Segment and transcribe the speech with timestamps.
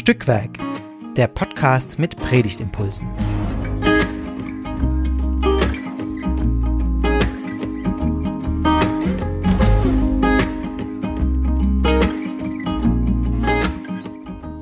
[0.00, 0.56] Stückwerk,
[1.14, 3.06] der Podcast mit Predigtimpulsen.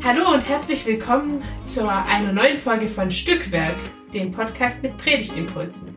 [0.02, 3.76] Hallo und herzlich willkommen zu einer neuen Folge von Stückwerk,
[4.12, 5.94] dem Podcast mit Predigtimpulsen.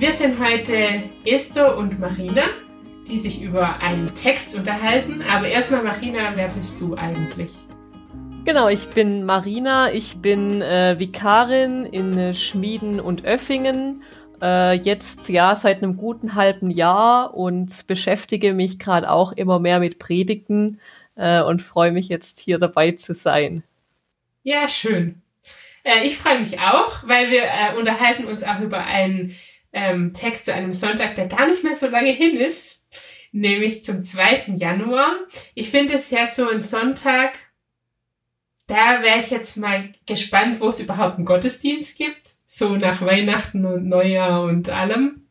[0.00, 2.42] Wir sind heute Esther und Marina
[3.08, 5.22] die sich über einen Text unterhalten.
[5.22, 7.52] Aber erstmal, Marina, wer bist du eigentlich?
[8.44, 14.02] Genau, ich bin Marina, ich bin äh, Vikarin in Schmieden und Öffingen,
[14.42, 19.80] äh, jetzt ja seit einem guten halben Jahr und beschäftige mich gerade auch immer mehr
[19.80, 20.78] mit Predigten
[21.16, 23.62] äh, und freue mich jetzt hier dabei zu sein.
[24.42, 25.22] Ja, schön.
[25.82, 29.34] Äh, ich freue mich auch, weil wir äh, unterhalten uns auch über einen
[29.72, 32.83] ähm, Text zu einem Sonntag, der gar nicht mehr so lange hin ist
[33.34, 34.54] nämlich zum 2.
[34.56, 35.12] Januar.
[35.54, 37.38] Ich finde es ja so ein Sonntag,
[38.66, 43.66] da wäre ich jetzt mal gespannt, wo es überhaupt einen Gottesdienst gibt, so nach Weihnachten
[43.66, 45.26] und Neujahr und allem.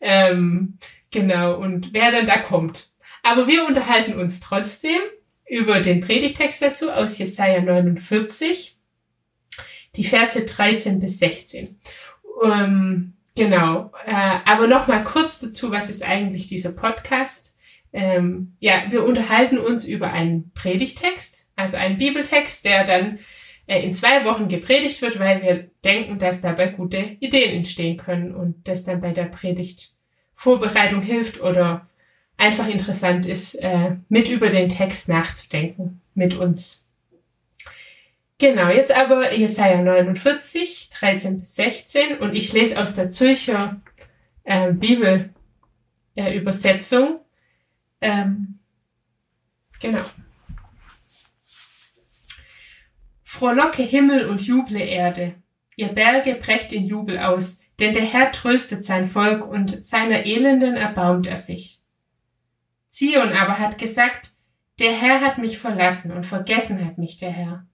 [0.00, 0.78] Ähm,
[1.10, 2.90] genau, und wer dann da kommt.
[3.22, 5.00] Aber wir unterhalten uns trotzdem
[5.48, 8.76] über den Predigtext dazu aus Jesaja 49,
[9.96, 11.80] die Verse 13 bis 16.
[12.44, 13.92] Ähm, Genau.
[14.06, 17.56] Äh, aber noch mal kurz dazu, was ist eigentlich dieser Podcast?
[17.92, 23.18] Ähm, ja, wir unterhalten uns über einen Predigtext, also einen Bibeltext, der dann
[23.66, 28.34] äh, in zwei Wochen gepredigt wird, weil wir denken, dass dabei gute Ideen entstehen können
[28.34, 31.88] und das dann bei der Predigtvorbereitung hilft oder
[32.36, 36.89] einfach interessant ist, äh, mit über den Text nachzudenken mit uns.
[38.40, 43.82] Genau, jetzt aber Jesaja 49, 13 bis 16 und ich lese aus der Zürcher
[44.44, 47.20] äh, Bibelübersetzung.
[48.00, 48.60] Äh, ähm,
[49.78, 50.06] genau.
[53.24, 55.34] Frohlocke Himmel und juble Erde.
[55.76, 60.76] Ihr Berge brecht in Jubel aus, denn der Herr tröstet sein Volk und seiner Elenden
[60.76, 61.82] erbaumt er sich.
[62.88, 64.32] Zion aber hat gesagt,
[64.78, 67.66] der Herr hat mich verlassen und vergessen hat mich der Herr.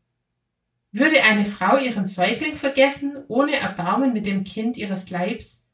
[0.99, 5.69] Würde eine Frau ihren Säugling vergessen, ohne Erbarmen mit dem Kind ihres Leibs?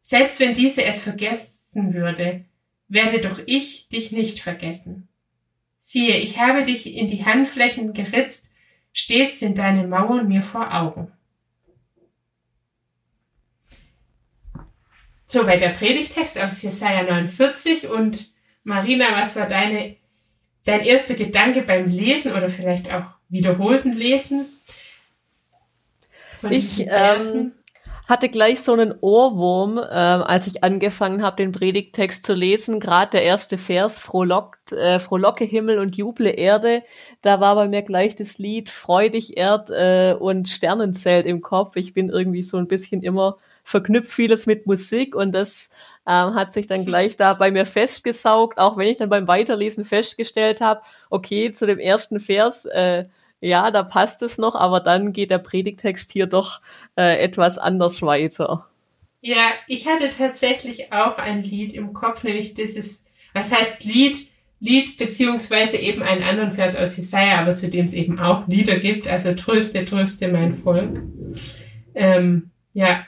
[0.00, 2.44] Selbst wenn diese es vergessen würde,
[2.88, 5.06] werde doch ich dich nicht vergessen.
[5.78, 8.50] Siehe, ich habe dich in die Handflächen geritzt,
[8.92, 11.12] stets sind deine Mauern mir vor Augen.
[15.22, 18.32] Soweit der Predigtext aus Jesaja 49 und
[18.64, 19.94] Marina, was war deine,
[20.64, 24.46] dein erster Gedanke beim Lesen oder vielleicht auch wiederholten Lesen.
[26.50, 27.52] ich ähm,
[28.08, 32.80] hatte gleich so einen Ohrwurm, ähm, als ich angefangen habe, den Predigtext zu lesen.
[32.80, 36.82] Gerade der erste Vers, frohlockt, äh, frohlocke Himmel und juble Erde.
[37.20, 41.76] Da war bei mir gleich das Lied Freudig Erd äh, und Sternenzelt im Kopf.
[41.76, 45.68] Ich bin irgendwie so ein bisschen immer verknüpft vieles mit Musik und das
[46.06, 49.84] ähm, hat sich dann gleich da bei mir festgesaugt, auch wenn ich dann beim Weiterlesen
[49.84, 53.04] festgestellt habe, okay, zu dem ersten Vers äh,
[53.40, 56.60] ja, da passt es noch, aber dann geht der Predigtext hier doch
[56.96, 58.66] äh, etwas anders weiter.
[59.20, 63.04] Ja, ich hatte tatsächlich auch ein Lied im Kopf, nämlich dieses,
[63.34, 64.28] was heißt Lied?
[64.60, 68.78] Lied beziehungsweise eben einen anderen Vers aus Jesaja, aber zu dem es eben auch Lieder
[68.78, 71.00] gibt, also tröste, tröste mein Volk.
[71.94, 73.06] Ähm, ja,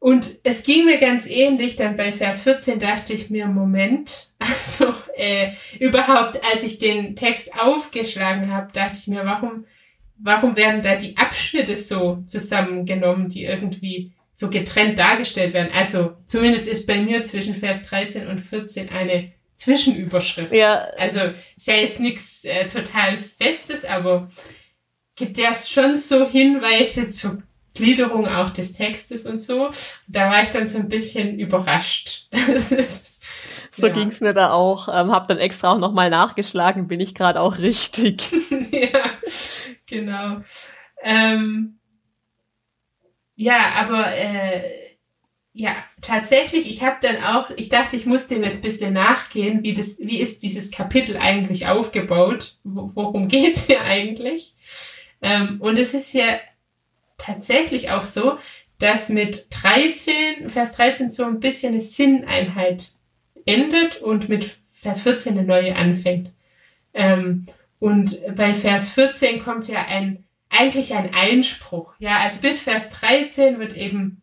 [0.00, 4.94] und es ging mir ganz ähnlich, dann bei Vers 14 dachte ich mir, Moment, also
[5.16, 9.64] äh, überhaupt, als ich den Text aufgeschlagen habe, dachte ich mir, warum,
[10.16, 15.72] warum werden da die Abschnitte so zusammengenommen, die irgendwie so getrennt dargestellt werden?
[15.74, 20.52] Also zumindest ist bei mir zwischen Vers 13 und 14 eine Zwischenüberschrift.
[20.52, 20.82] Ja.
[20.96, 21.20] Also
[21.56, 24.30] ist ja jetzt nichts äh, total Festes, aber
[25.16, 27.42] gibt ja schon so Hinweise zu
[27.78, 29.70] Gliederung auch des Textes und so.
[30.08, 32.28] Da war ich dann so ein bisschen überrascht.
[33.70, 33.92] so ja.
[33.92, 34.88] ging's mir da auch.
[34.88, 38.30] Ähm, hab dann extra auch nochmal nachgeschlagen, bin ich gerade auch richtig.
[38.70, 39.00] ja,
[39.86, 40.42] genau.
[41.02, 41.78] Ähm,
[43.36, 44.62] ja, aber äh,
[45.52, 49.62] ja, tatsächlich, ich habe dann auch, ich dachte, ich muss dem jetzt ein bisschen nachgehen,
[49.62, 52.56] wie, das, wie ist dieses Kapitel eigentlich aufgebaut?
[52.64, 54.54] Worum geht's hier eigentlich?
[55.22, 56.24] Ähm, und es ist ja
[57.18, 58.38] tatsächlich auch so,
[58.78, 62.92] dass mit 13, Vers 13 so ein bisschen eine Sinneinheit
[63.44, 66.32] endet und mit Vers 14 eine neue anfängt.
[66.94, 67.46] Ähm,
[67.80, 71.94] und bei Vers 14 kommt ja ein, eigentlich ein Einspruch.
[71.98, 74.22] Ja, also bis Vers 13 wird eben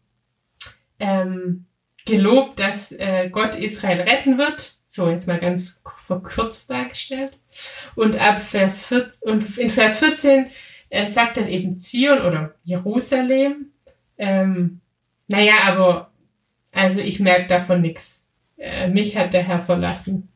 [1.00, 1.65] ähm,
[2.06, 4.77] gelobt, dass äh, Gott Israel retten wird.
[4.88, 7.38] So, jetzt mal ganz verkürzt dargestellt.
[7.95, 10.47] Und ab Vers 14, und in Vers 14
[10.89, 13.71] äh, sagt dann eben Zion oder Jerusalem,
[14.17, 14.81] ähm,
[15.27, 16.11] naja, aber
[16.71, 18.29] also ich merke davon nichts.
[18.57, 20.29] Äh, mich hat der Herr verlassen.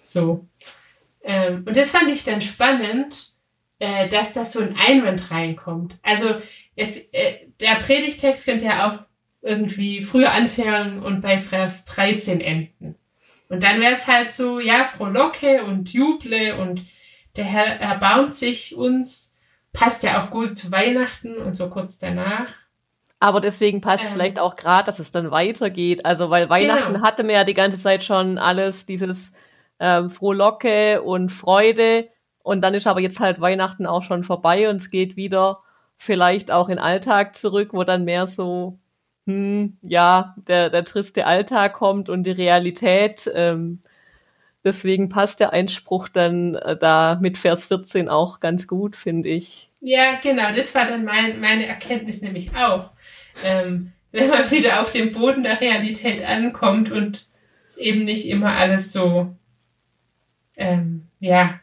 [0.00, 0.46] So.
[1.22, 3.34] Ähm, und das fand ich dann spannend,
[3.78, 5.96] äh, dass da so ein Einwand reinkommt.
[6.02, 6.36] Also
[6.76, 8.98] es, äh, der Predigtext könnte ja auch
[9.42, 12.94] irgendwie früher anfangen und bei Vers 13 enden.
[13.48, 16.84] Und dann wäre es halt so, ja, frohlocke und juble und
[17.36, 19.29] der Herr erbarmt sich uns.
[19.72, 22.48] Passt ja auch gut zu Weihnachten und so kurz danach.
[23.20, 26.06] Aber deswegen passt ähm, vielleicht auch gerade, dass es dann weitergeht.
[26.06, 27.04] Also, weil Weihnachten genau.
[27.04, 29.32] hatte mir ja die ganze Zeit schon alles, dieses
[29.78, 32.08] ähm, Frohlocke und Freude.
[32.42, 35.60] Und dann ist aber jetzt halt Weihnachten auch schon vorbei und es geht wieder
[35.98, 38.78] vielleicht auch in Alltag zurück, wo dann mehr so,
[39.26, 43.30] hm, ja, der, der triste Alltag kommt und die Realität.
[43.34, 43.82] Ähm,
[44.64, 49.70] deswegen passt der Einspruch dann äh, da mit Vers 14 auch ganz gut, finde ich.
[49.80, 52.90] Ja, genau, das war dann mein, meine Erkenntnis nämlich auch.
[53.44, 57.26] Ähm, wenn man wieder auf dem Boden der Realität ankommt und
[57.64, 59.34] es eben nicht immer alles so,
[60.56, 61.60] ähm, ja,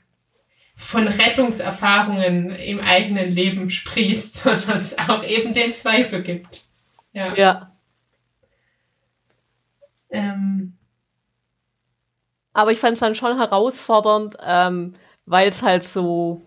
[0.76, 6.66] von Rettungserfahrungen im eigenen Leben sprießt, sondern es auch eben den Zweifel gibt.
[7.14, 7.36] Ja.
[7.36, 7.72] ja.
[10.10, 10.57] Ähm.
[12.58, 14.96] Aber ich fand es dann schon herausfordernd, ähm,
[15.28, 16.42] weil es halt so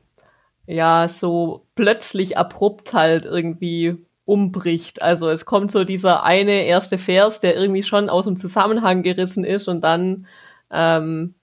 [0.66, 5.02] ja, so plötzlich abrupt halt irgendwie umbricht.
[5.02, 9.44] Also es kommt so dieser eine erste Vers, der irgendwie schon aus dem Zusammenhang gerissen
[9.44, 10.26] ist und dann
[10.72, 11.34] ähm,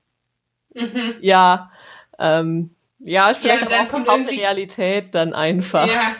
[0.73, 1.15] mhm.
[1.21, 1.71] ja,
[2.19, 5.87] ähm, ja, vielleicht ja, auch kommt auch die Realität dann einfach.
[5.87, 6.17] Ja,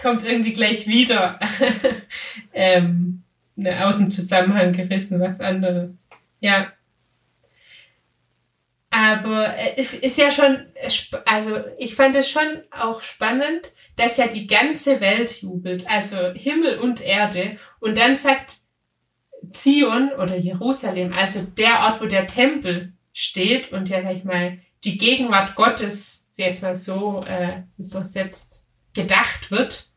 [0.00, 1.38] kommt irgendwie gleich wieder
[2.52, 3.22] ähm,
[3.54, 6.08] ne, aus dem Zusammenhang gerissen, was anderes.
[6.40, 6.72] Ja.
[8.94, 10.66] Aber es ist ja schon,
[11.24, 16.78] also ich fand es schon auch spannend, dass ja die ganze Welt jubelt, also Himmel
[16.78, 17.56] und Erde.
[17.80, 18.58] Und dann sagt
[19.48, 24.58] Zion oder Jerusalem, also der Ort, wo der Tempel steht und ja, sag ich mal,
[24.84, 29.88] die Gegenwart Gottes, jetzt mal so äh, übersetzt, gedacht wird.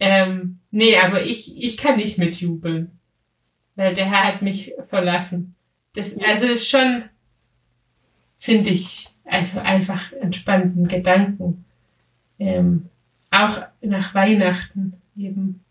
[0.00, 2.98] Ähm, nee, aber ich, ich kann nicht mitjubeln,
[3.76, 5.54] weil der Herr hat mich verlassen.
[5.94, 7.04] Das, also ist schon,
[8.44, 11.64] finde ich, also einfach entspannten Gedanken.
[12.38, 12.90] Ähm,
[13.30, 15.64] auch nach Weihnachten eben.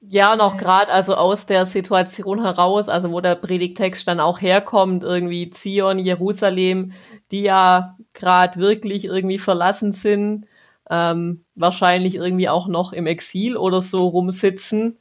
[0.00, 4.42] Ja, und auch gerade also aus der Situation heraus, also wo der Predigtext dann auch
[4.42, 6.92] herkommt, irgendwie Zion, Jerusalem,
[7.30, 10.46] die ja gerade wirklich irgendwie verlassen sind,
[10.90, 14.98] ähm, wahrscheinlich irgendwie auch noch im Exil oder so rumsitzen.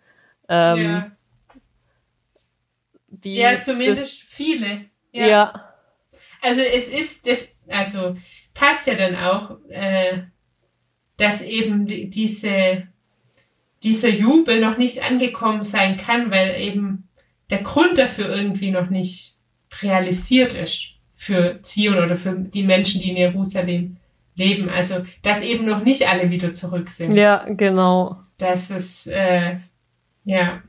[0.47, 1.11] Ähm, ja.
[3.09, 4.85] Die, ja, zumindest das, viele.
[5.11, 5.27] Ja.
[5.27, 5.64] ja.
[6.45, 8.13] Also es ist, das, also
[8.53, 10.21] passt ja dann auch, äh,
[11.17, 12.87] dass eben diese,
[13.83, 17.09] dieser Jubel noch nicht angekommen sein kann, weil eben
[17.49, 19.35] der Grund dafür irgendwie noch nicht
[19.81, 23.97] realisiert ist für Zion oder für die Menschen, die in Jerusalem
[24.35, 24.69] leben.
[24.69, 27.15] Also, dass eben noch nicht alle wieder zurück sind.
[27.15, 28.17] Ja, genau.
[28.37, 29.57] Das ist, äh,
[30.25, 30.61] ja.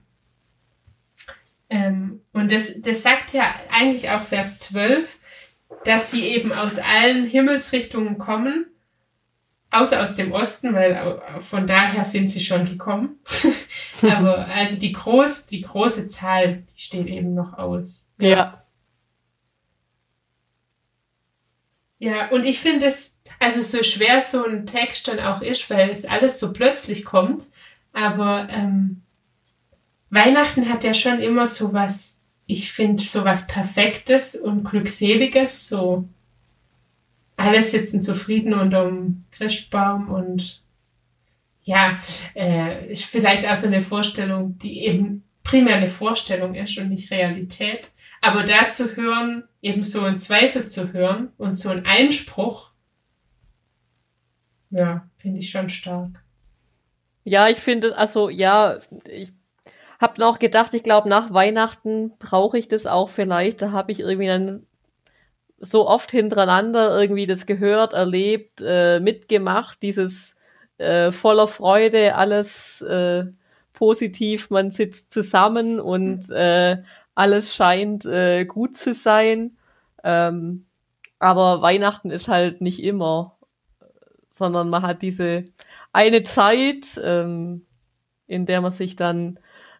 [1.69, 5.16] Ähm, und das, das sagt ja eigentlich auch Vers 12,
[5.85, 8.67] dass sie eben aus allen Himmelsrichtungen kommen,
[9.71, 13.21] außer aus dem Osten, weil von daher sind sie schon gekommen.
[14.03, 18.09] Aber also die groß, die große Zahl, die steht eben noch aus.
[18.19, 18.29] Ja.
[18.29, 18.63] ja.
[21.99, 25.91] Ja, und ich finde es, also so schwer so ein Text dann auch ist, weil
[25.91, 27.47] es alles so plötzlich kommt,
[27.95, 29.03] aber ähm,
[30.11, 36.09] Weihnachten hat ja schon immer so was ich finde sowas Perfektes und Glückseliges, so
[37.37, 40.62] alle sitzen zufrieden unterm Christbaum und
[41.62, 41.99] ja,
[42.35, 47.11] äh, ist vielleicht auch so eine Vorstellung, die eben primär eine Vorstellung ist und nicht
[47.11, 47.91] Realität.
[48.21, 52.71] Aber da zu hören, eben so einen Zweifel zu hören und so einen Einspruch,
[54.71, 56.23] ja, finde ich schon stark.
[57.25, 58.79] Ja, ich finde, also ja,
[59.11, 59.33] ich
[60.00, 63.62] hab noch gedacht, ich glaube, nach Weihnachten brauche ich das auch vielleicht.
[63.62, 64.67] Da habe ich irgendwie dann
[65.59, 70.37] so oft hintereinander irgendwie das gehört, erlebt, äh, mitgemacht, dieses
[70.79, 73.25] äh, voller Freude, alles äh,
[73.73, 76.83] positiv, man sitzt zusammen und äh,
[77.15, 79.57] alles scheint äh, gut zu sein.
[80.05, 80.67] Ähm,
[81.19, 83.37] aber Weihnachten ist halt nicht immer,
[84.31, 85.45] sondern man hat diese
[85.93, 87.65] eine Zeit, ähm,
[88.26, 89.38] in der man sich dann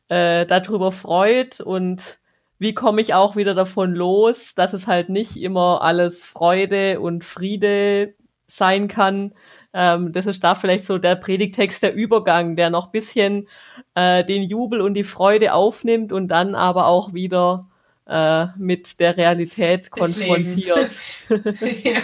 [0.08, 2.18] äh, darüber freut und
[2.58, 7.25] wie komme ich auch wieder davon los, dass es halt nicht immer alles Freude und
[7.25, 8.14] Friede
[8.46, 9.34] sein kann.
[9.75, 13.48] Ähm, das ist da vielleicht so der Predigtext, der Übergang, der noch bisschen
[13.94, 17.68] äh, den Jubel und die Freude aufnimmt und dann aber auch wieder
[18.08, 20.94] äh, mit der Realität konfrontiert.
[21.28, 22.00] ja.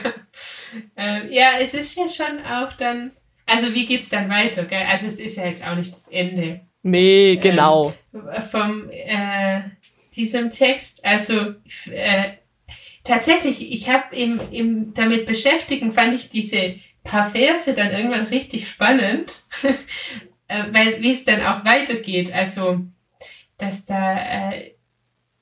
[0.96, 3.12] Ähm, ja, es ist ja schon auch dann,
[3.46, 4.64] also wie geht's dann weiter?
[4.64, 4.84] Gell?
[4.90, 6.60] Also es ist ja jetzt auch nicht das Ende.
[6.82, 7.94] Nee, genau.
[8.12, 9.62] Ähm, vom äh,
[10.14, 11.04] diesem Text.
[11.04, 11.54] Also
[11.90, 12.32] äh,
[13.04, 18.68] tatsächlich, ich habe im, im damit beschäftigen, fand ich diese paar Verse dann irgendwann richtig
[18.68, 19.42] spannend,
[20.48, 22.32] äh, weil wie es dann auch weitergeht.
[22.32, 22.80] Also,
[23.58, 24.72] dass da äh,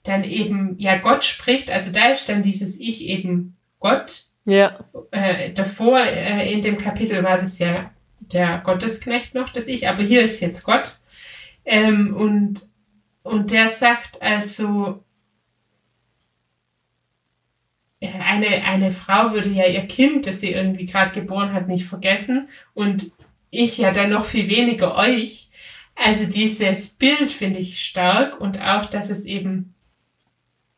[0.02, 1.70] dann eben ja Gott spricht.
[1.70, 4.24] Also da ist dann dieses Ich eben Gott.
[4.44, 4.84] Ja.
[5.10, 10.02] Äh, davor äh, in dem Kapitel war das ja der Gottesknecht noch, das Ich, aber
[10.02, 10.96] hier ist jetzt Gott.
[11.70, 12.68] Ähm, und
[13.22, 15.04] und der sagt also,
[18.00, 21.84] äh, eine, eine Frau würde ja ihr Kind, das sie irgendwie gerade geboren hat, nicht
[21.84, 23.12] vergessen und
[23.50, 25.48] ich ja dann noch viel weniger euch.
[25.94, 29.74] Also dieses Bild finde ich stark und auch, dass es eben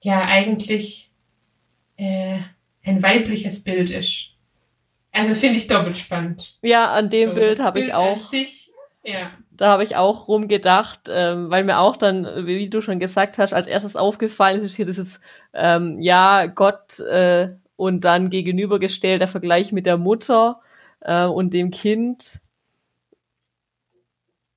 [0.02, 1.10] ja eigentlich
[1.96, 2.40] äh,
[2.84, 4.34] ein weibliches Bild ist.
[5.10, 6.58] Also finde ich doppelt spannend.
[6.60, 8.20] Ja, an dem so, Bild habe ich auch.
[8.20, 8.70] Sich,
[9.04, 13.38] ja da habe ich auch rumgedacht, ähm, weil mir auch dann, wie du schon gesagt
[13.38, 15.20] hast, als erstes aufgefallen ist hier dieses,
[15.52, 20.60] ähm, ja, Gott äh, und dann gegenübergestellt der Vergleich mit der Mutter
[21.00, 22.40] äh, und dem Kind.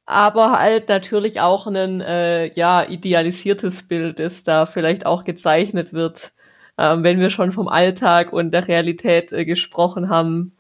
[0.08, 6.32] Aber halt natürlich auch ein äh, ja, idealisiertes Bild, das da vielleicht auch gezeichnet wird,
[6.78, 10.56] ähm, wenn wir schon vom Alltag und der Realität äh, gesprochen haben.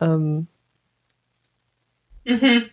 [0.00, 0.46] Ähm,
[2.24, 2.70] mhm.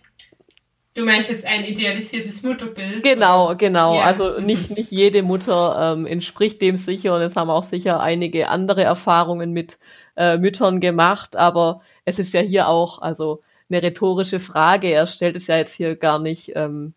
[0.94, 3.02] Du meinst jetzt ein idealisiertes Mutterbild?
[3.04, 3.96] Genau, genau.
[3.96, 4.02] Ja.
[4.02, 8.50] Also nicht, nicht jede Mutter ähm, entspricht dem sicher und es haben auch sicher einige
[8.50, 9.80] andere Erfahrungen mit
[10.18, 14.90] äh, Müttern gemacht, aber es ist ja hier auch also eine rhetorische Frage.
[14.90, 16.94] Er stellt es ja jetzt hier gar nicht ähm,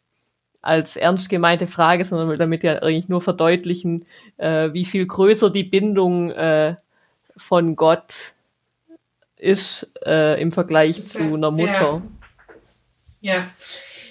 [0.60, 4.06] als ernst gemeinte Frage, sondern will damit ja eigentlich nur verdeutlichen,
[4.38, 6.74] äh, wie viel größer die Bindung äh,
[7.36, 8.34] von Gott
[9.36, 12.02] ist äh, im Vergleich zu einer Mutter.
[12.02, 12.02] Ja.
[13.24, 13.50] Ja.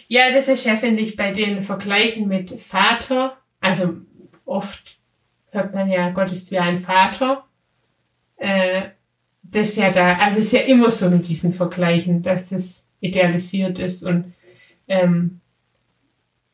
[0.08, 3.38] Ja, das ist ja, finde ich, bei den Vergleichen mit Vater.
[3.62, 3.98] Also
[4.44, 4.98] oft
[5.52, 7.46] hört man ja, Gott ist wie ein Vater.
[8.38, 8.90] Äh,
[9.44, 13.78] das ist ja da, also ist ja immer so mit diesen Vergleichen, dass das idealisiert
[13.78, 14.34] ist und
[14.88, 15.42] ähm,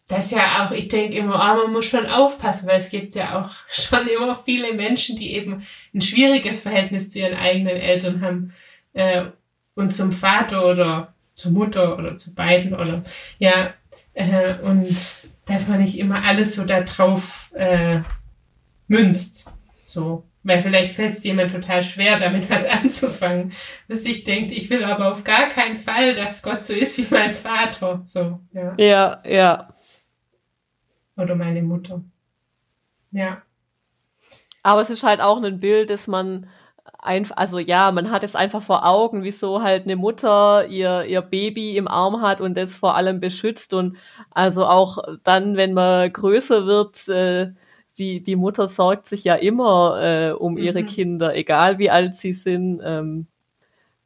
[0.07, 3.41] das ja auch, ich denke immer, oh, man muss schon aufpassen, weil es gibt ja
[3.41, 5.63] auch schon immer viele Menschen, die eben
[5.93, 8.53] ein schwieriges Verhältnis zu ihren eigenen Eltern haben
[8.93, 9.25] äh,
[9.75, 13.03] und zum Vater oder zur Mutter oder zu beiden oder
[13.37, 13.73] ja,
[14.13, 14.95] äh, und
[15.45, 18.01] dass man nicht immer alles so da drauf äh,
[18.87, 19.55] münzt.
[19.81, 20.25] So.
[20.43, 23.53] Weil vielleicht fällt es jemand total schwer, damit was anzufangen.
[23.87, 27.13] Dass sich denkt, ich will aber auf gar keinen Fall, dass Gott so ist wie
[27.13, 28.03] mein Vater.
[28.05, 28.75] So, ja.
[28.77, 29.73] Ja, ja.
[31.15, 32.01] Oder meine Mutter.
[33.11, 33.41] Ja.
[34.61, 36.47] Aber es ist halt auch ein Bild, das man
[36.97, 41.21] einfach, also ja, man hat es einfach vor Augen, wieso halt eine Mutter ihr, ihr
[41.21, 43.97] Baby im Arm hat und das vor allem beschützt und
[44.31, 47.51] also auch dann, wenn man größer wird, äh,
[47.97, 50.87] die, die Mutter sorgt sich ja immer äh, um ihre mhm.
[50.87, 52.81] Kinder, egal wie alt sie sind.
[52.83, 53.27] Ähm,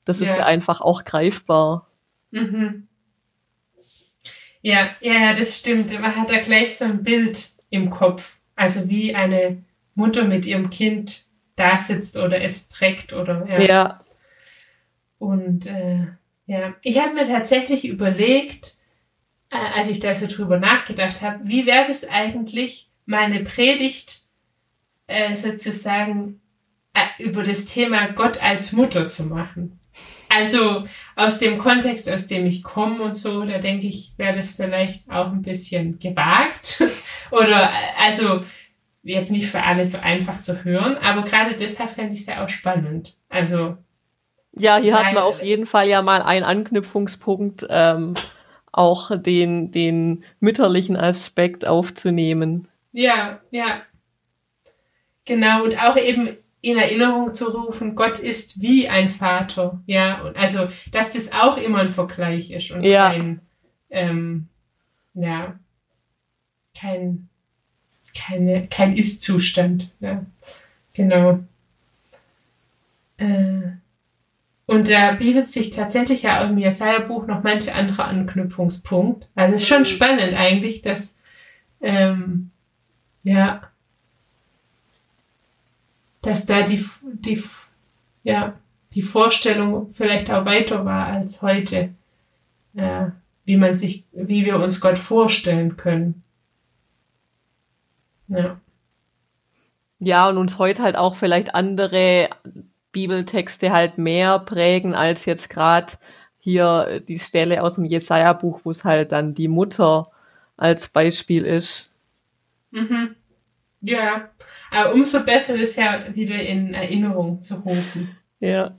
[0.05, 0.25] das ja.
[0.25, 1.87] ist ja einfach auch greifbar.
[2.31, 2.87] Mhm.
[4.61, 5.91] Ja, ja, das stimmt.
[5.99, 8.37] Man hat da gleich so ein Bild im Kopf.
[8.55, 9.63] Also wie eine
[9.95, 11.25] Mutter mit ihrem Kind
[11.55, 13.61] da sitzt oder es trägt oder ja.
[13.61, 14.01] ja.
[15.17, 16.07] Und äh,
[16.45, 18.75] ja, ich habe mir tatsächlich überlegt,
[19.49, 24.23] äh, als ich da so drüber nachgedacht habe, wie wäre es eigentlich, meine Predigt
[25.07, 26.41] äh, sozusagen
[26.93, 29.79] äh, über das Thema Gott als Mutter zu machen.
[30.29, 30.83] Also
[31.15, 35.07] aus dem Kontext, aus dem ich komme und so, da denke ich, wäre das vielleicht
[35.09, 36.81] auch ein bisschen gewagt.
[37.31, 38.41] Oder äh, also
[39.03, 42.43] jetzt nicht für alle so einfach zu hören, aber gerade deshalb fände ich es ja
[42.43, 43.15] auch spannend.
[43.29, 43.77] Also.
[44.55, 48.13] Ja, hier hat man auf jeden Fall ja mal einen Anknüpfungspunkt, ähm,
[48.71, 52.67] auch den, den mütterlichen Aspekt aufzunehmen.
[52.91, 53.81] Ja, ja.
[55.25, 56.29] Genau, und auch eben
[56.61, 61.57] in Erinnerung zu rufen, Gott ist wie ein Vater, ja, und also, dass das auch
[61.57, 63.09] immer ein Vergleich ist und ja.
[63.09, 63.41] kein,
[63.89, 64.47] ähm,
[65.13, 65.59] ja,
[66.79, 67.29] kein
[68.17, 69.91] keine, kein Ist-Zustand.
[69.99, 70.25] Ja.
[70.93, 71.39] Genau.
[73.17, 73.73] Äh,
[74.65, 79.27] und da bietet sich tatsächlich ja auch im Jesaja-Buch noch manche andere Anknüpfungspunkt.
[79.35, 81.13] Also es ist schon spannend eigentlich, dass
[81.81, 82.49] ähm,
[83.23, 83.61] ja,
[86.21, 87.41] dass da die, die,
[88.23, 88.53] ja,
[88.93, 91.89] die Vorstellung vielleicht auch weiter war als heute,
[92.75, 93.07] äh,
[93.45, 96.23] wie man sich, wie wir uns Gott vorstellen können.
[98.37, 98.59] Ja.
[99.99, 102.27] Ja, und uns heute halt auch vielleicht andere
[102.91, 105.93] Bibeltexte halt mehr prägen als jetzt gerade
[106.39, 110.11] hier die Stelle aus dem Jesaja-Buch, wo es halt dann die Mutter
[110.57, 111.89] als Beispiel ist.
[112.71, 113.15] Mhm.
[113.81, 114.29] Ja,
[114.71, 118.17] aber umso besser ist ja wieder in Erinnerung zu rufen.
[118.39, 118.75] Ja.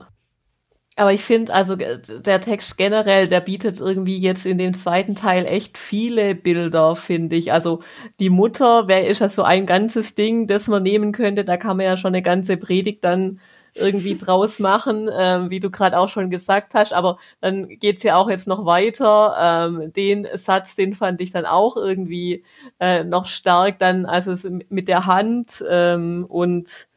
[0.97, 5.45] Aber ich finde, also der Text generell, der bietet irgendwie jetzt in dem zweiten Teil
[5.45, 7.51] echt viele Bilder, finde ich.
[7.51, 7.81] Also
[8.21, 11.75] die Mutter, wer ist ja so ein ganzes Ding, das man nehmen könnte, da kann
[11.77, 13.41] man ja schon eine ganze Predigt dann
[13.73, 16.93] irgendwie draus machen, ähm, wie du gerade auch schon gesagt hast.
[16.93, 19.35] Aber dann geht's ja auch jetzt noch weiter.
[19.67, 22.45] Ähm, den Satz, den fand ich dann auch irgendwie
[22.79, 24.33] äh, noch stark dann, also
[24.69, 26.87] mit der Hand ähm, und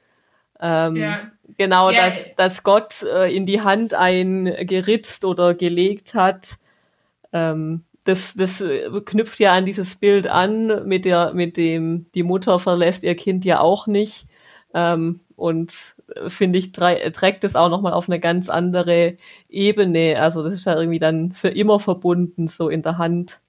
[0.60, 1.30] ähm, ja.
[1.56, 2.06] genau, ja.
[2.06, 6.56] dass, dass Gott äh, in die Hand ein geritzt oder gelegt hat.
[7.32, 8.64] Ähm, das, das
[9.04, 13.44] knüpft ja an dieses Bild an, mit der, mit dem, die Mutter verlässt ihr Kind
[13.44, 14.26] ja auch nicht.
[14.72, 15.72] Ähm, und
[16.26, 19.16] finde ich, trägt es auch nochmal auf eine ganz andere
[19.48, 20.20] Ebene.
[20.20, 23.40] Also das ist ja irgendwie dann für immer verbunden, so in der Hand.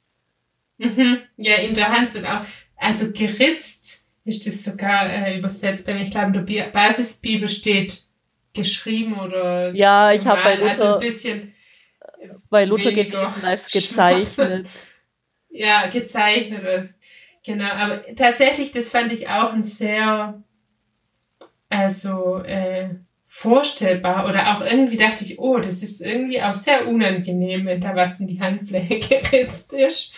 [0.77, 1.19] Mhm.
[1.37, 2.45] Ja, in der Hand und auch,
[2.77, 3.78] also geritzt
[4.25, 8.03] ist das sogar äh, übersetzt, wenn ich glaube, in der Basisbibel steht
[8.53, 11.53] geschrieben oder Ja, ich habe bei Luther also ein bisschen
[12.49, 14.67] bei Luther gelesen als gezeichnet.
[15.49, 16.99] ja, gezeichnet ist.
[17.45, 20.43] Genau, aber tatsächlich, das fand ich auch ein sehr
[21.69, 22.89] also äh,
[23.31, 27.95] vorstellbar oder auch irgendwie dachte ich, oh, das ist irgendwie auch sehr unangenehm, wenn da
[27.95, 30.13] was in die Handfläche geritzt ist.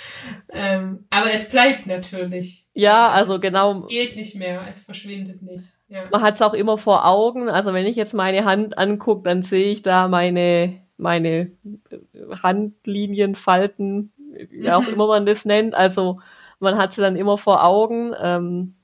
[0.50, 2.68] Ähm, aber es bleibt natürlich.
[2.74, 3.72] Ja, also es, genau.
[3.72, 5.66] Es geht nicht mehr, es verschwindet nicht.
[5.90, 6.06] Ja.
[6.10, 7.50] Man hat es auch immer vor Augen.
[7.50, 11.52] Also wenn ich jetzt meine Hand angucke, dann sehe ich da meine meine
[12.44, 14.14] Handlinien, Falten,
[14.50, 14.94] wie auch mhm.
[14.94, 15.76] immer man das nennt.
[15.76, 16.22] Also
[16.60, 18.14] man hat sie dann immer vor Augen.
[18.22, 18.76] Ähm,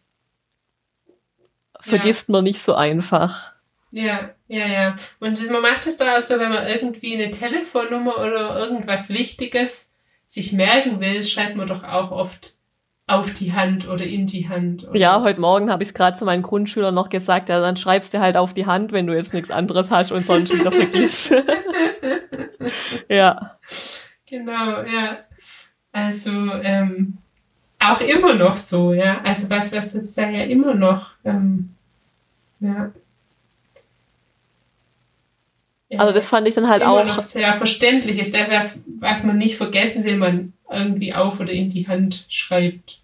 [1.79, 2.33] vergisst ja.
[2.33, 3.53] man nicht so einfach.
[3.97, 4.95] Ja, ja, ja.
[5.19, 9.91] Und man macht es da auch so, wenn man irgendwie eine Telefonnummer oder irgendwas Wichtiges
[10.23, 12.53] sich merken will, schreibt man doch auch oft
[13.07, 14.87] auf die Hand oder in die Hand.
[14.87, 14.99] Oder?
[14.99, 18.13] Ja, heute Morgen habe ich es gerade zu meinen Grundschülern noch gesagt, ja, dann schreibst
[18.13, 21.33] du halt auf die Hand, wenn du jetzt nichts anderes hast und sonst wieder vergisst.
[23.09, 23.57] ja.
[24.29, 25.23] Genau, ja.
[25.91, 27.17] Also, ähm,
[27.79, 29.21] auch immer noch so, ja.
[29.23, 31.71] Also was, was jetzt da ja immer noch, ähm,
[32.59, 32.91] ja.
[35.95, 38.33] Also das fand ich dann halt auch noch sehr verständlich ist.
[38.33, 42.99] Das, was, was man nicht vergessen will, man irgendwie auf oder in die Hand schreibt.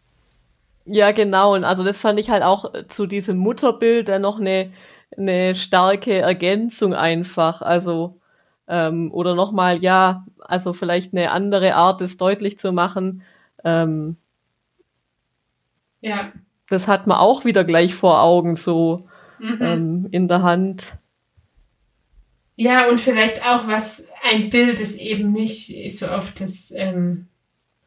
[0.86, 1.54] Ja, genau.
[1.54, 4.72] Und also das fand ich halt auch zu diesem Mutterbild dann noch eine,
[5.18, 7.62] eine starke Ergänzung einfach.
[7.62, 8.20] Also,
[8.68, 13.24] ähm, oder nochmal, ja, also vielleicht eine andere Art, es deutlich zu machen.
[13.64, 14.18] Ähm,
[16.02, 16.34] ja.
[16.70, 19.08] Das hat man auch wieder gleich vor Augen, so
[19.40, 19.58] mhm.
[19.62, 20.98] ähm, in der Hand.
[22.64, 27.28] Ja, und vielleicht auch, was ein Bild ist eben nicht so auf das ähm,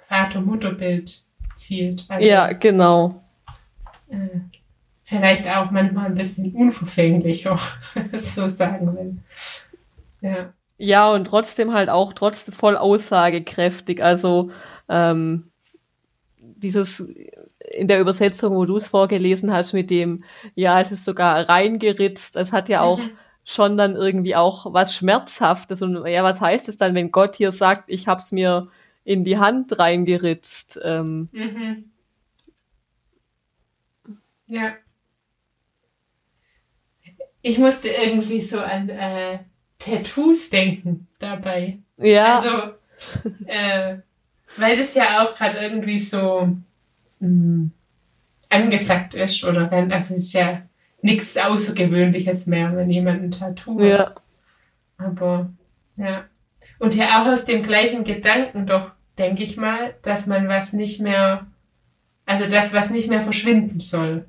[0.00, 1.22] Vater-Mutter-Bild
[1.54, 2.04] zielt.
[2.08, 3.24] Also, ja, genau.
[4.10, 4.40] Äh,
[5.02, 7.58] vielleicht auch manchmal ein bisschen unverfänglicher,
[8.12, 9.16] so sagen will.
[10.20, 10.52] Ja.
[10.76, 14.04] Ja, und trotzdem halt auch trotzdem voll aussagekräftig.
[14.04, 14.50] Also
[14.90, 15.52] ähm,
[16.36, 17.00] dieses
[17.72, 20.22] in der Übersetzung, wo du es vorgelesen hast, mit dem,
[20.54, 23.16] ja, es ist sogar reingeritzt, es hat ja auch mhm.
[23.46, 25.80] Schon dann irgendwie auch was Schmerzhaftes.
[25.80, 28.68] Und ja, was heißt es dann, wenn Gott hier sagt, ich hab's mir
[29.04, 30.80] in die Hand reingeritzt?
[30.82, 31.90] Ähm, mhm.
[34.48, 34.74] Ja.
[37.40, 39.38] Ich musste irgendwie so an äh,
[39.78, 41.78] Tattoos denken dabei.
[41.98, 42.34] Ja.
[42.34, 42.72] Also,
[43.46, 43.98] äh,
[44.56, 46.48] weil das ja auch gerade irgendwie so
[47.20, 47.70] mh, mm,
[48.48, 50.65] angesagt ist oder wenn, also es ist ja
[51.06, 53.88] nichts Außergewöhnliches mehr, wenn jemand ein Tattoo hat.
[53.88, 54.14] Ja.
[54.98, 55.50] Aber
[55.96, 56.24] ja.
[56.78, 61.00] Und ja auch aus dem gleichen Gedanken doch, denke ich mal, dass man was nicht
[61.00, 61.46] mehr,
[62.26, 64.26] also das, was nicht mehr verschwinden soll.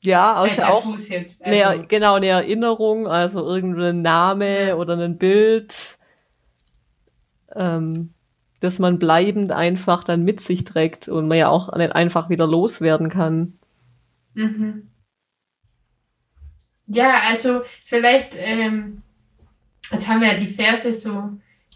[0.00, 1.64] Ja, auch, auch jetzt, also.
[1.64, 5.98] eine, genau, eine Erinnerung, also irgendein Name oder ein Bild.
[7.54, 8.14] Ähm,
[8.60, 12.46] dass man bleibend einfach dann mit sich trägt und man ja auch nicht einfach wieder
[12.46, 13.54] loswerden kann.
[14.34, 14.88] Mhm.
[16.86, 19.02] Ja, also vielleicht, ähm,
[19.90, 21.10] jetzt haben wir ja die Verse so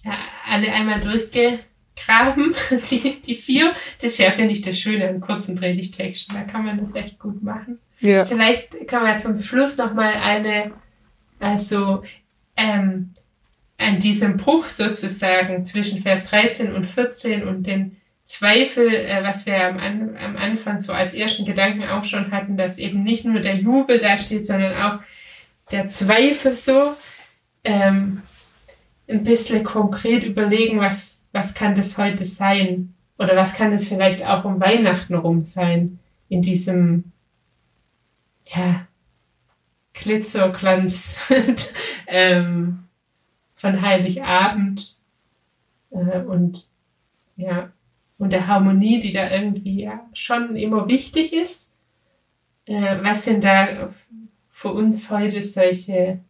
[0.05, 2.55] ja, alle einmal durchgegraben,
[2.91, 3.73] die, die vier.
[4.01, 6.35] Das ist ja, finde ich, das Schöne an kurzen Predigtexten.
[6.35, 7.79] Da kann man das echt gut machen.
[8.01, 8.25] Ja.
[8.25, 10.73] Vielleicht kann man zum Schluss noch mal eine,
[11.39, 12.03] also
[12.57, 13.15] ähm,
[13.77, 18.00] an diesem Bruch sozusagen zwischen Vers 13 und 14 und den
[18.31, 22.57] Zweifel, äh, was wir am, An am Anfang so als ersten Gedanken auch schon hatten,
[22.57, 25.01] dass eben nicht nur der Jubel da steht, sondern auch
[25.73, 26.95] der Zweifel so,
[27.65, 28.23] ähm,
[29.09, 32.95] ein bisschen konkret überlegen, was, was kann das heute sein?
[33.19, 35.99] Oder was kann das vielleicht auch um Weihnachten rum sein?
[36.29, 37.11] In diesem,
[38.47, 38.87] ja,
[39.93, 41.33] Glitzerglanz
[42.07, 42.85] ähm,
[43.53, 44.97] von Heiligabend
[45.91, 46.65] äh, und
[47.37, 47.73] ja,
[48.21, 51.73] und der Harmonie, die da irgendwie ja schon immer wichtig ist.
[52.67, 53.89] Äh, was sind da
[54.51, 56.21] für uns heute solche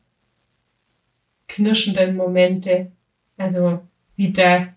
[1.48, 2.92] knirschenden Momente?
[3.37, 3.81] Also
[4.14, 4.68] wie da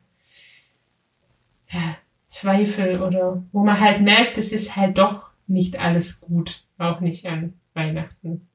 [1.69, 6.99] ja, Zweifel oder wo man halt merkt, es ist halt doch nicht alles gut, auch
[6.99, 8.47] nicht an Weihnachten.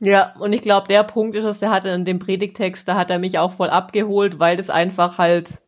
[0.00, 3.08] Ja, und ich glaube, der Punkt ist es, der hatte in dem Predigtext, da hat
[3.08, 5.62] er mich auch voll abgeholt, weil das einfach halt,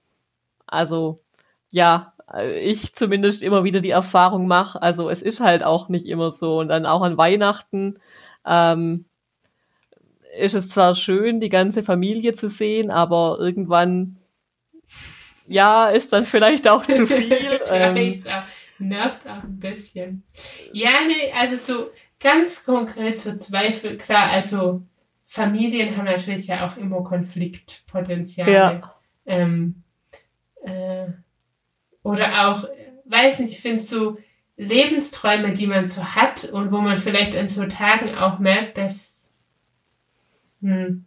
[0.66, 1.22] also
[1.70, 2.12] ja,
[2.60, 4.80] ich zumindest immer wieder die Erfahrung mache.
[4.82, 6.58] Also es ist halt auch nicht immer so.
[6.58, 7.98] Und dann auch an Weihnachten
[8.44, 9.06] ähm,
[10.36, 14.18] ist es zwar schön, die ganze Familie zu sehen, aber irgendwann,
[15.46, 17.60] ja, ist dann vielleicht auch zu viel.
[17.70, 18.44] ähm, auch,
[18.78, 20.24] nervt auch ein bisschen.
[20.72, 24.82] Ja, nee, also so ganz konkret zu Zweifel, klar, also
[25.24, 28.50] Familien haben natürlich ja auch immer Konfliktpotenzial.
[28.50, 28.94] Ja.
[29.26, 29.82] Ähm,
[30.62, 31.06] äh,
[32.06, 32.68] oder auch,
[33.06, 34.16] weiß nicht, ich finde so
[34.56, 39.28] Lebensträume, die man so hat und wo man vielleicht an so Tagen auch merkt, dass,
[40.62, 41.04] hm,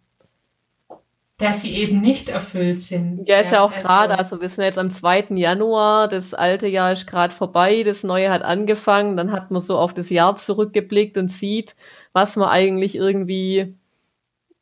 [1.38, 3.26] dass sie eben nicht erfüllt sind.
[3.30, 5.38] Ja, ist ja, ja auch also, gerade, also wir sind jetzt am 2.
[5.38, 9.78] Januar, das alte Jahr ist gerade vorbei, das neue hat angefangen, dann hat man so
[9.78, 11.78] auf das Jahr zurückgeblickt und sieht,
[12.12, 13.74] was man eigentlich irgendwie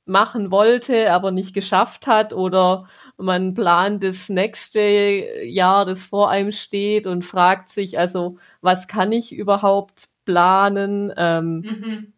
[0.05, 4.79] machen wollte, aber nicht geschafft hat oder man plant das nächste
[5.43, 11.11] Jahr, das vor einem steht und fragt sich, also was kann ich überhaupt planen?
[11.17, 12.13] Ähm, mhm.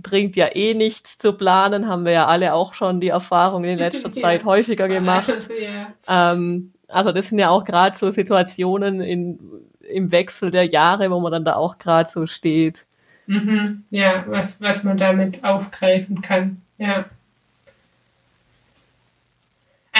[0.00, 3.78] Bringt ja eh nichts zu planen, haben wir ja alle auch schon die Erfahrung in
[3.78, 5.48] letzter Zeit häufiger gemacht.
[5.60, 6.32] ja.
[6.32, 9.38] ähm, also das sind ja auch gerade so Situationen in,
[9.80, 12.86] im Wechsel der Jahre, wo man dann da auch gerade so steht.
[13.26, 13.84] Mhm.
[13.90, 16.62] Ja, was, was man damit aufgreifen kann.
[16.78, 17.04] Ja.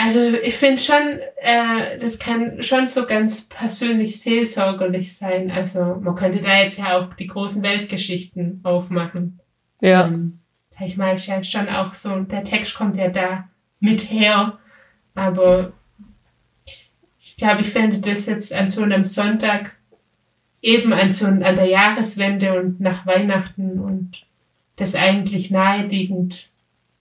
[0.01, 5.51] Also ich finde schon, äh, das kann schon so ganz persönlich seelsorgerlich sein.
[5.51, 9.41] Also man könnte da jetzt ja auch die großen Weltgeschichten aufmachen.
[9.81, 10.07] Ja.
[10.07, 13.49] Ähm, sag ich mal, ist ja schon auch so, der Text kommt ja da
[13.81, 14.57] mit her.
[15.15, 15.73] Aber
[17.19, 19.75] ich glaube, ich fände das jetzt an so einem Sonntag
[20.61, 24.25] eben an so an der Jahreswende und nach Weihnachten und
[24.77, 26.49] das eigentlich naheliegend,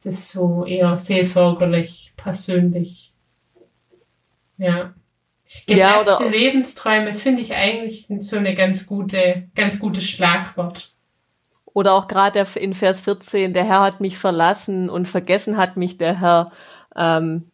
[0.02, 3.12] das so eher seelsorgerlich, persönlich.
[4.56, 4.94] Ja.
[5.66, 10.94] Geplatzte ja, Lebensträume, das finde ich eigentlich so eine ganz gute, ganz gutes Schlagwort.
[11.64, 15.96] Oder auch gerade in Vers 14, der Herr hat mich verlassen und vergessen hat mich
[15.96, 16.52] der Herr.
[16.96, 17.50] Ähm,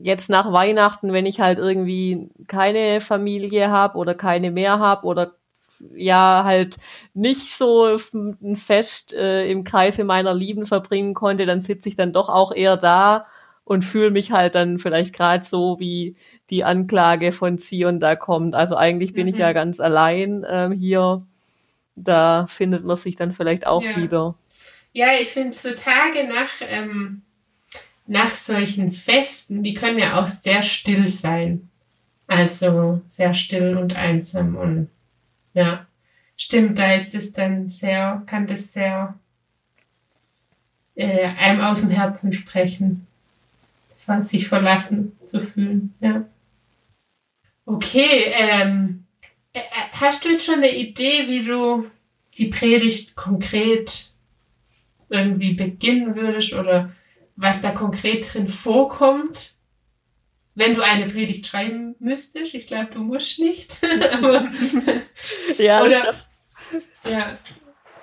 [0.00, 5.37] jetzt nach Weihnachten, wenn ich halt irgendwie keine Familie habe oder keine mehr habe oder
[5.94, 6.76] ja halt
[7.14, 12.12] nicht so ein Fest äh, im Kreise meiner Lieben verbringen konnte, dann sitze ich dann
[12.12, 13.26] doch auch eher da
[13.64, 16.16] und fühle mich halt dann vielleicht gerade so, wie
[16.50, 18.54] die Anklage von Zion da kommt.
[18.54, 19.34] Also eigentlich bin mhm.
[19.34, 19.54] ich ja mhm.
[19.54, 21.26] ganz allein ähm, hier.
[21.94, 23.96] Da findet man sich dann vielleicht auch ja.
[23.96, 24.36] wieder.
[24.92, 27.22] Ja, ich finde so Tage nach, ähm,
[28.06, 31.68] nach solchen Festen, die können ja auch sehr still sein.
[32.26, 34.88] Also sehr still und einsam und
[35.58, 35.86] ja,
[36.36, 39.18] stimmt, da ist es dann sehr, kann das sehr
[40.94, 43.08] äh, einem aus dem Herzen sprechen,
[44.22, 45.94] sich verlassen zu fühlen.
[46.00, 46.24] Ja.
[47.66, 49.04] Okay, ähm,
[49.52, 49.60] äh,
[50.00, 51.90] hast du jetzt schon eine Idee, wie du
[52.38, 54.12] die Predigt konkret
[55.08, 56.92] irgendwie beginnen würdest oder
[57.34, 59.54] was da konkret drin vorkommt?
[60.58, 62.54] Wenn du eine Predigt schreiben müsstest.
[62.54, 63.78] Ich glaube, du musst nicht.
[65.58, 66.14] Ja, oder,
[67.08, 67.26] ja.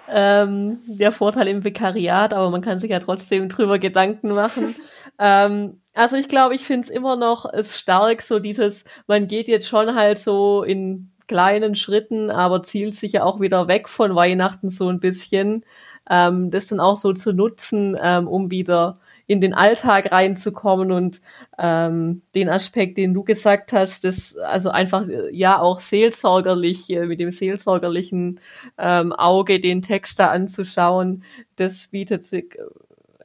[0.08, 4.76] Ähm, der Vorteil im Vikariat, aber man kann sich ja trotzdem drüber Gedanken machen.
[5.20, 9.48] ähm, also ich glaube, ich finde es immer noch ist stark, so dieses, man geht
[9.48, 14.15] jetzt schon halt so in kleinen Schritten, aber zielt sich ja auch wieder weg von
[14.15, 15.65] Weihnachten so ein bisschen.
[16.10, 21.22] Ähm, das dann auch so zu nutzen, ähm, um wieder in den Alltag reinzukommen und
[21.58, 27.20] ähm, den Aspekt, den du gesagt hast, das also einfach ja auch seelsorgerlich äh, mit
[27.20, 28.40] dem seelsorgerlichen
[28.78, 31.24] ähm, Auge den Text da anzuschauen,
[31.56, 32.58] das bietet sich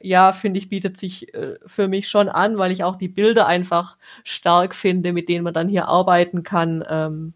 [0.03, 3.47] ja, finde ich, bietet sich äh, für mich schon an, weil ich auch die Bilder
[3.47, 6.83] einfach stark finde, mit denen man dann hier arbeiten kann.
[6.89, 7.33] Ähm,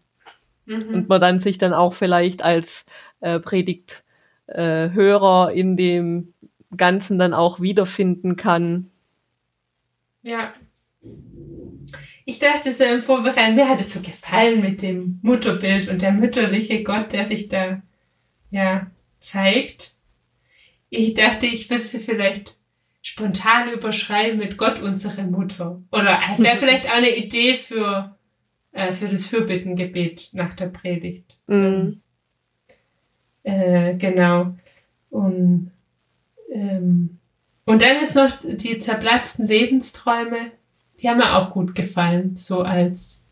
[0.66, 0.94] mhm.
[0.94, 2.84] Und man dann sich dann auch vielleicht als
[3.20, 6.34] äh, Predigthörer äh, in dem
[6.76, 8.90] Ganzen dann auch wiederfinden kann.
[10.22, 10.52] Ja.
[12.24, 16.12] Ich dachte so im Vorbereiten, mir hat es so gefallen mit dem Mutterbild und der
[16.12, 17.82] mütterliche Gott, der sich da
[18.50, 19.94] ja zeigt.
[20.90, 22.56] Ich dachte, ich will sie vielleicht
[23.02, 25.80] spontan überschreiben mit Gott unsere Mutter.
[25.92, 28.16] Oder wäre vielleicht auch eine Idee für,
[28.72, 31.36] äh, für das Fürbittengebet nach der Predigt.
[31.46, 32.00] Mhm.
[33.44, 34.56] Äh, genau.
[35.10, 35.70] Und,
[36.56, 37.18] ähm,
[37.66, 40.52] und dann jetzt noch die zerplatzten Lebensträume.
[41.00, 43.26] Die haben mir auch gut gefallen, so als,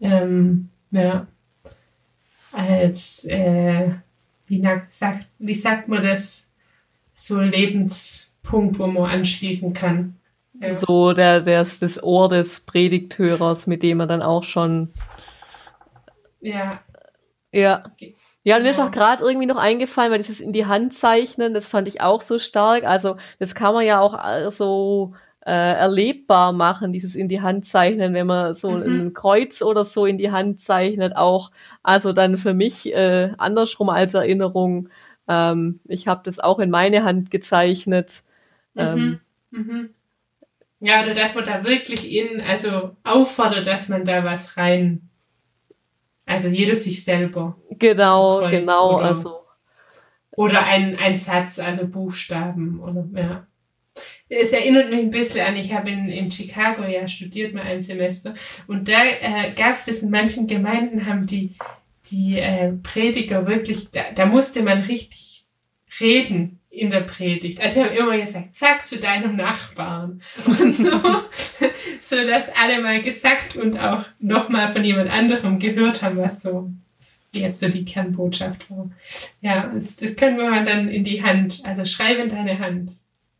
[0.00, 1.26] ähm, ja,
[2.52, 3.90] als, äh,
[4.46, 6.46] wie, sagt, wie sagt man das?
[7.14, 10.16] So Lebenspunkt, wo man anschließen kann.
[10.54, 10.74] Ja.
[10.74, 14.94] So der, der, das Ohr des Predigthörers, mit dem man dann auch schon.
[16.40, 16.80] Ja.
[17.52, 17.84] Ja.
[18.50, 21.54] Ja, und mir ist auch gerade irgendwie noch eingefallen, weil dieses in die Hand zeichnen,
[21.54, 22.82] das fand ich auch so stark.
[22.82, 25.14] Also das kann man ja auch äh, so
[25.46, 28.82] äh, erlebbar machen, dieses in die Hand zeichnen, wenn man so mhm.
[28.82, 31.52] ein Kreuz oder so in die Hand zeichnet, auch
[31.84, 34.88] also dann für mich äh, andersrum als Erinnerung.
[35.28, 38.24] Ähm, ich habe das auch in meine Hand gezeichnet.
[38.74, 38.80] Mhm.
[38.82, 39.20] Ähm,
[39.52, 39.90] mhm.
[40.80, 45.09] Ja, oder dass man da wirklich in, also auffordert, dass man da was rein,
[46.30, 47.56] also jeder sich selber.
[47.70, 49.40] Genau, genau, oder, also.
[50.32, 53.46] Oder ein, ein Satz, also Buchstaben oder ja
[54.30, 57.80] es erinnert mich ein bisschen an, ich habe in, in Chicago ja studiert mal ein
[57.80, 58.32] Semester
[58.68, 61.56] und da äh, gab es das in manchen Gemeinden, haben die,
[62.10, 65.44] die äh, Prediger wirklich, da, da musste man richtig
[66.00, 67.60] reden in der Predigt.
[67.60, 70.92] Also sie haben immer gesagt, sag zu deinem Nachbarn und so,
[72.10, 76.70] so dass alle mal gesagt und auch nochmal von jemand anderem gehört haben, was so
[77.32, 78.90] jetzt so die Kernbotschaft war.
[79.40, 82.92] Ja, das, das können wir dann in die Hand, also schreib in deine Hand.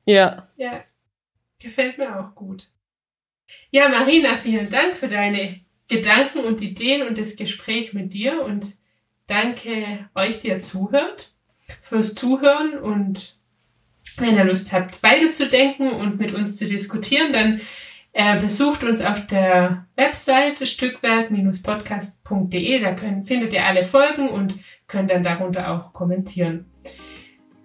[0.07, 0.47] Ja.
[0.57, 0.85] Ja.
[1.61, 2.69] Gefällt mir auch gut.
[3.71, 8.77] Ja, Marina, vielen Dank für deine Gedanken und Ideen und das Gespräch mit dir und
[9.27, 11.33] danke euch, die ihr zuhört,
[11.83, 13.37] fürs Zuhören und
[14.17, 17.61] wenn ihr Lust habt, weiterzudenken und mit uns zu diskutieren, dann
[18.13, 22.79] äh, besucht uns auf der Webseite stückwerk-podcast.de.
[22.81, 26.65] Da können, findet ihr alle Folgen und könnt dann darunter auch kommentieren.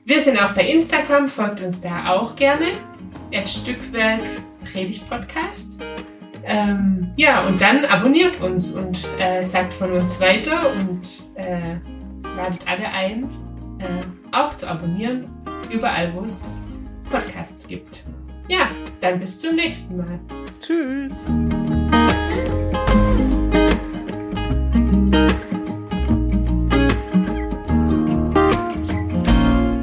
[0.05, 2.67] Wir sind auch bei Instagram, folgt uns da auch gerne.
[3.45, 4.21] Stückwerk
[4.63, 5.81] Predigt Podcast.
[6.43, 11.77] Ähm, ja, und dann abonniert uns und äh, sagt von uns weiter und äh,
[12.35, 13.23] ladet alle ein,
[13.79, 13.85] äh,
[14.31, 15.27] auch zu abonnieren,
[15.71, 16.45] überall, wo es
[17.09, 18.03] Podcasts gibt.
[18.47, 18.69] Ja,
[19.01, 20.19] dann bis zum nächsten Mal.
[20.61, 21.11] Tschüss.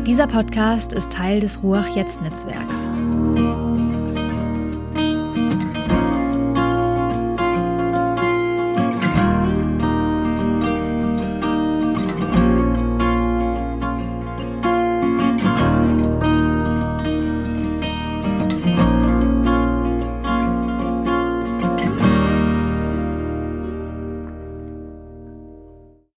[0.07, 2.77] Dieser Podcast ist Teil des Ruach Jetzt Netzwerks.